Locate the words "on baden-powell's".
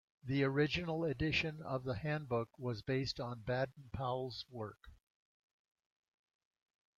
3.19-4.45